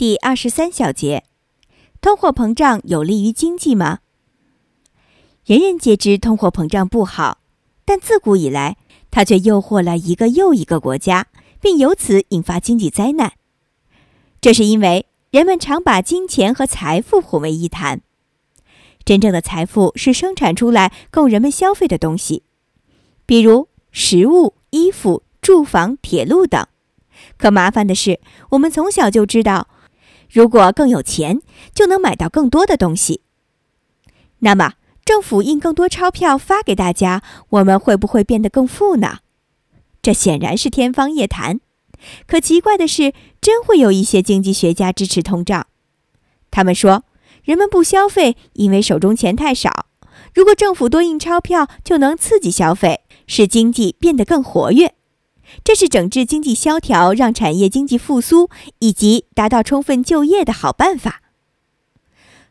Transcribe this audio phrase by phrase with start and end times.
[0.00, 1.24] 第二十三小节，
[2.00, 3.98] 通货膨胀有利于经济吗？
[5.44, 7.42] 人人皆知通货膨胀不好，
[7.84, 8.78] 但自古以来，
[9.10, 11.26] 它却诱惑了一个又一个国家，
[11.60, 13.34] 并由此引发经济灾难。
[14.40, 18.00] 这是因为人们常把金钱和财富混为一谈。
[19.04, 22.44] 真正的财富是生产出来供人们消费的东西，
[23.26, 26.66] 比如食物、衣服、住房、铁路等。
[27.36, 28.18] 可麻烦的是，
[28.52, 29.68] 我们从小就知道。
[30.30, 31.40] 如果更有钱，
[31.74, 33.22] 就能买到更多的东西。
[34.40, 39.18] 那么，政府印更多钞票发给大家，我们会不会变得更富呢？
[40.00, 41.60] 这显然是天方夜谭。
[42.26, 45.66] 可奇怪的是，真会有一些经济学家支持通胀。
[46.50, 47.04] 他们说，
[47.42, 49.86] 人们不消费，因为手中钱太少。
[50.32, 54.94] 如果政府多印钞票，就能刺激消费，使经济变得更活跃。
[55.64, 61.22] 这是整治经济萧条、让产业经济复苏以及达到充分就业的好办法。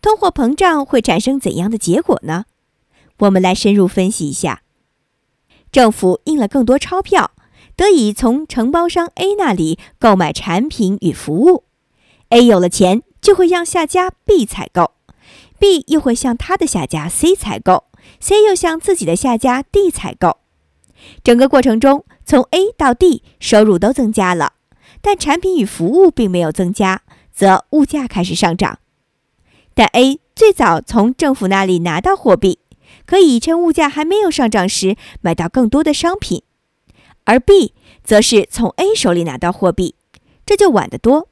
[0.00, 2.46] 通货膨胀会产生怎样的结果呢？
[3.18, 4.62] 我们来深入分析一下。
[5.70, 7.30] 政府印了更多钞票，
[7.76, 11.64] 得以从承包商 A 那里购买产品与服务。
[12.28, 14.92] A 有了钱，就会让下家 B 采购
[15.58, 17.84] ，B 又会向他的下家 C 采购
[18.20, 20.41] ，C 又向自己的下家 D 采购。
[21.24, 24.54] 整个过程中，从 A 到 D 收入都增加了，
[25.00, 28.78] 但产品与服务并没有增加，则物价开始上涨。
[29.74, 32.58] 但 A 最早从政府那里拿到货币，
[33.06, 36.42] 可以趁物价还没有上涨时买到更多的商品，
[37.24, 39.94] 而 B 则是从 A 手里拿到货币，
[40.44, 41.28] 这就晚得多。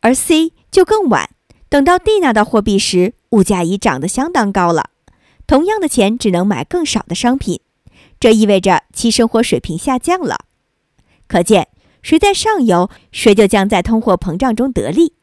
[0.00, 1.30] 而 C 就更晚，
[1.68, 4.90] 等到 D 拿到货币时，物价已涨得相当高了，
[5.46, 7.60] 同样的钱只能买更少的商品。
[8.22, 10.44] 这意味着其生活水平下降了，
[11.26, 11.66] 可见
[12.02, 15.14] 谁在上游，谁就将在通货膨胀中得利，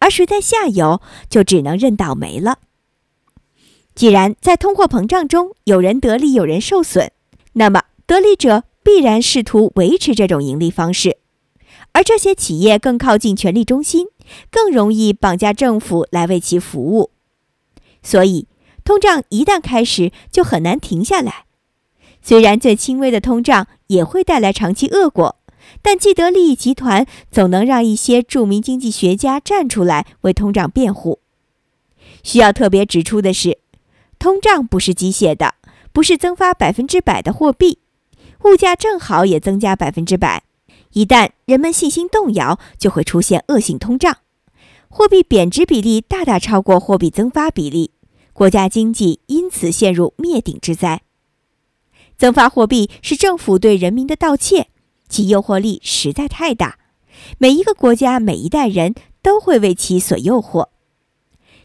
[0.00, 2.58] 而谁在下游就只能认倒霉了。
[3.94, 7.12] 既然在通货膨胀中有人得利，有人受损，
[7.52, 11.18] 那么得利者必然试图维持这种盈利方式，
[11.92, 14.08] 而这些企业更靠近权力中心，
[14.50, 17.12] 更容易绑架政府来为其服务，
[18.02, 18.48] 所以
[18.82, 21.44] 通胀一旦开始，就很难停下来。
[22.28, 25.36] 虽然最轻微的通胀也会带来长期恶果，
[25.80, 31.20] 但既得利益集团总能让一些著名经济学家站出来为通胀辩护。
[32.22, 33.60] 需要特别指出的是，
[34.18, 35.54] 通胀不是机械的，
[35.90, 37.78] 不是增发百分之百的货币，
[38.44, 40.42] 物价正好也增加百分之百。
[40.92, 44.18] 一旦人们信心动摇，就会出现恶性通胀，
[44.90, 47.92] 货币贬值比例大大超过货币增发比例，
[48.34, 51.00] 国家经济因此陷入灭顶之灾。
[52.18, 54.66] 增发货币是政府对人民的盗窃，
[55.08, 56.78] 其诱惑力实在太大。
[57.38, 60.66] 每一个国家、每一代人都会为其所诱惑。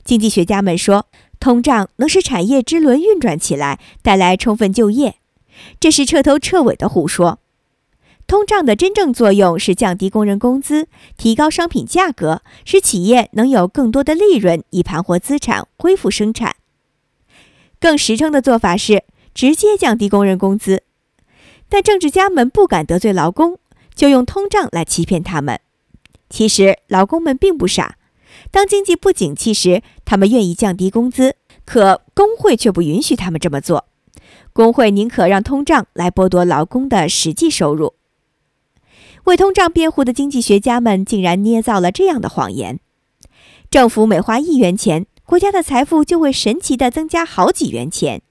[0.04, 1.08] 经济学家们说，
[1.40, 5.16] 通胀能使产业之轮运转起来，带来充分就业，
[5.80, 7.40] 这是彻头彻尾的胡说。
[8.28, 10.88] 通胀的真正作用是降低工人工资，
[11.18, 16.56] 提高商品价格，使企业能有更多的利润，以盘活资产，恢复生产。
[17.80, 19.04] 更实诚的做法是。
[19.34, 20.84] 直接降低工人工资，
[21.68, 23.58] 但政治家们不敢得罪劳工，
[23.96, 25.60] 就用通胀来欺骗他们。
[26.30, 27.98] 其实劳工们并不傻，
[28.52, 31.36] 当经济不景气时，他们愿意降低工资，
[31.66, 33.86] 可工会却不允许他们这么做。
[34.52, 37.96] 工会宁可让通胀来剥夺劳工的实际收入。
[39.24, 42.80] 为通胀辩护的经济学家们竟然捏造了这样的谎言：
[43.72, 48.22] 政府每花一元钱，国家的财富就会神奇地增加好几元钱。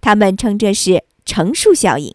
[0.00, 2.14] 他们称这是乘数效应。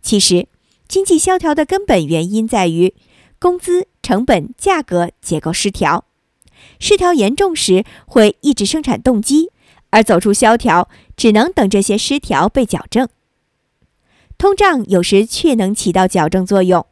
[0.00, 0.48] 其实，
[0.88, 2.94] 经济萧条的根本原因在于
[3.38, 6.04] 工资、成本、价格结构失调。
[6.78, 9.50] 失调严重时会抑制生产动机，
[9.90, 13.08] 而走出萧条只能等这些失调被矫正。
[14.38, 16.86] 通胀有时确能起到矫正作用，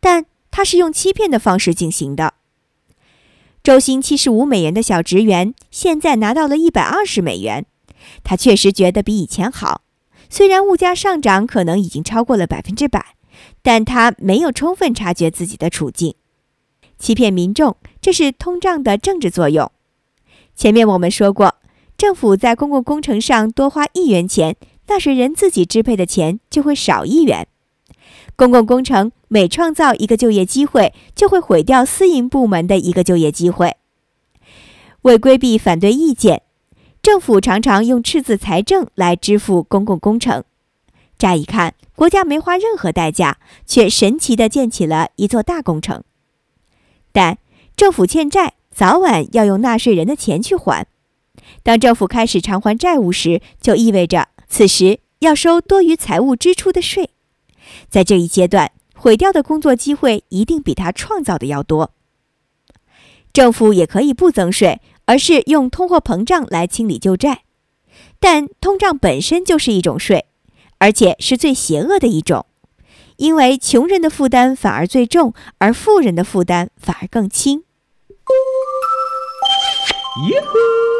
[0.00, 2.34] 但它是用欺骗的方式进行的。
[3.62, 7.66] 周薪七十五美元的小职员现在拿到了一百二十美元。
[8.24, 9.82] 他确实觉得比以前好，
[10.28, 13.14] 虽然物价上涨可能已经超过了百分之百，
[13.62, 16.14] 但他没有充分察觉自己的处境，
[16.98, 19.70] 欺骗民众，这是通胀的政治作用。
[20.54, 21.56] 前面我们说过，
[21.98, 24.56] 政府在公共工程上多花一元钱，
[24.88, 27.46] 纳税人自己支配的钱就会少一元。
[28.36, 33.76] 公共工程每创造一个就业机会，就会毁掉私营部门的一个就业机会。
[35.02, 36.42] 为规避反对意见。
[37.06, 40.42] 政府常常用赤字财政来支付公共工程，
[41.16, 46.02] 乍一看，国家没花任何代价，却神奇地建起了一座大工程。
[47.12, 47.38] 但
[47.76, 50.84] 政府欠债早晚要用纳税人的钱去还。
[51.62, 57.10] 当政府开始偿还债务时，就意味着此时要收多余财务支出的税。
[57.88, 61.92] 在这一阶段，毁掉的工作机会一定比他创造的要多。
[63.36, 67.42] 政府也可以不增税，而是用通货膨胀来清理旧债。
[68.18, 70.24] 但通胀本身就是一种税，
[70.78, 72.46] 而且是最邪恶的一种，
[73.18, 77.64] 因为穷人的负担反而最重，而富人的负担反而更轻。
[80.30, 80.95] 哟呼！